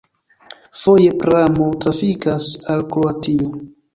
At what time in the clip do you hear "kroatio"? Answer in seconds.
2.95-3.53